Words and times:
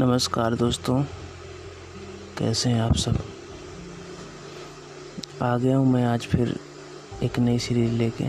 नमस्कार 0.00 0.54
दोस्तों, 0.54 1.02
कैसे 2.38 2.70
हैं 2.70 2.80
आप 2.80 2.96
सब? 2.96 3.18
आ 5.42 5.56
गया 5.58 5.76
हूँ 5.76 5.86
मैं 5.92 6.04
आज 6.04 6.26
फिर 6.26 6.54
एक 7.22 7.38
नई 7.38 7.58
सीरीज़ 7.58 7.92
लेके। 7.92 8.28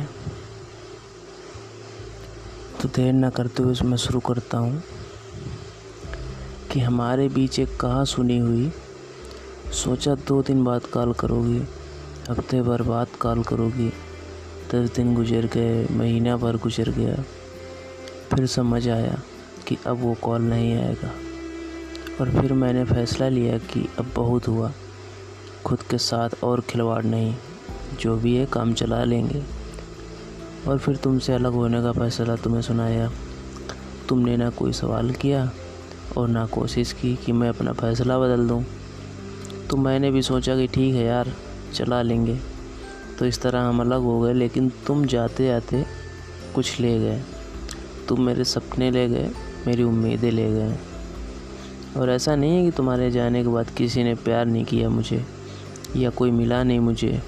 तो 2.82 2.90
देर 2.90 3.14
ना 3.14 3.30
करते 3.30 3.64
हुए 3.64 3.76
मैं 3.86 3.98
शुरू 3.98 4.20
करता 4.20 4.58
हूँ 4.58 4.82
कि 6.72 6.80
हमारे 6.80 7.30
बीच 7.30 7.60
एक 7.60 7.78
कहा 7.78 8.04
सुनी 8.04 8.38
हुई। 8.38 8.72
सोचा 9.74 10.16
दो 10.16 10.42
दिन 10.42 10.64
बाद 10.64 10.86
कॉल 10.86 11.14
करोगी, 11.14 11.62
हफ़्ते 12.30 12.62
भर 12.62 12.82
बाद 12.82 13.16
कॉल 13.22 13.44
करोगी, 13.44 13.94
दस 14.74 14.96
दिन 14.96 15.16
गुजर 15.16 15.46
गए, 15.46 15.88
महीना 15.92 16.38
भर 16.38 16.58
गुजर 16.58 16.90
गया। 16.90 17.24
फिर 18.36 18.46
समझ 18.48 18.88
आया 18.90 19.22
कि 19.68 19.78
अब 19.88 19.98
वो 19.98 20.14
कॉल 20.14 20.42
नहीं 20.42 20.78
आएगा। 20.78 21.29
और 22.22 22.30
फिर 22.30 22.54
मैंने 22.54 22.84
फ़ैसला 22.84 23.30
लिया 23.30 23.58
कि 23.58 23.90
अब 24.00 24.12
बहुत 24.16 24.48
हुआ। 24.48 24.72
खुद 25.66 25.82
के 25.82 25.98
साथ 25.98 26.30
और 26.44 26.62
खिलवाड़ 26.62 27.06
नहीं, 27.06 27.36
जो 28.00 28.18
भी 28.18 28.36
है 28.36 28.46
काम 28.46 28.74
चला 28.74 29.04
लेंगे। 29.04 29.44
और 30.68 30.78
फिर 30.78 30.96
तुमसे 30.96 31.34
अलग 31.34 31.52
होने 31.52 31.82
का 31.82 31.92
फ़ैसला 31.92 32.36
तुम्हें 32.36 32.62
सुनाया। 32.62 33.12
तुमने 34.10 34.38
ना 34.38 34.50
कोई 34.50 34.74
सवाल 34.74 35.12
किया 35.12 35.52
और 36.18 36.28
ना 36.28 36.46
कोशिश 36.46 36.94
की 36.94 37.16
कि 37.16 37.32
मैं 37.32 37.50
अपना 37.50 37.72
फ़ैसला 37.72 38.20
बदल 38.20 38.48
दूँ। 38.48 38.66
तो 39.70 39.78
मैंने 39.78 40.12
भी 40.12 40.22
सोचा 40.22 40.56
कि 40.56 40.68
ठीक 40.68 40.96
है 40.96 41.04
यार, 41.04 41.34
चला 41.74 42.02
लेंगे। 42.02 42.40
तो 43.20 43.26
इस 43.26 43.42
तरह 43.42 43.62
हम 43.62 43.82
अलग 43.82 44.02
हो 44.02 44.20
गए, 44.20 44.34
लेकिन 44.34 44.72
तुम 44.88 45.06
जाते 45.06 45.46
जाते 45.46 45.86
कुछ 46.56 46.80
ले 46.80 47.00
गए। 47.00 47.22
तुम 48.08 48.22
मेरे 48.22 48.44
सपने 48.44 48.92
ले 48.92 49.10
गए, 49.10 49.32
मेरी 49.68 49.84
उम्मीदें 49.84 50.32
ले 50.32 50.54
गए। 50.54 50.76
और 51.98 52.10
ऐसा 52.10 52.36
नहीं 52.36 52.58
है 52.58 52.64
कि 52.66 52.72
तुम्हारे 52.72 53.12
जाने 53.12 53.44
के 53.44 53.50
बाद 53.50 53.70
किसी 53.70 54.04
ने 54.04 54.16
प्यार 54.16 54.46
नहीं 54.46 54.66
किया 54.66 54.90
मुझे, 54.90 55.26
या 55.96 56.10
कोई 56.10 56.32
मिला 56.32 56.64
नहीं 56.64 56.80
मुझे। 56.80 57.22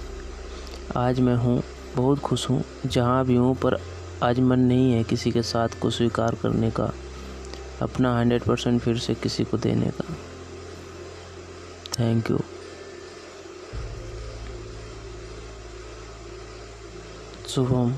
आज 0.98 1.20
मैं 1.20 1.36
हूँ, 1.36 1.62
बहुत 1.96 2.20
खुश 2.20 2.50
हूँ, 2.50 2.64
जहाँ 2.86 3.26
भी 3.26 3.36
हूँ, 3.36 3.56
पर 3.56 3.78
आज 4.24 4.40
मन 4.40 4.60
नहीं 4.60 4.92
है 4.94 5.04
किसी 5.04 5.32
के 5.32 5.42
साथ 5.42 5.80
को 5.82 5.90
स्वीकार 5.90 6.36
करने 6.36 6.72
का, 6.72 6.92
अपना 7.82 8.18
हंड्रेड 8.20 8.44
परसेंट 8.44 8.82
फिर 8.82 8.98
से 8.98 9.14
किसी 9.14 9.44
को 9.44 9.58
देने 9.58 9.92
का। 9.92 10.14
Thank 12.00 12.32
you 12.32 12.40
Shubham. 17.48 17.94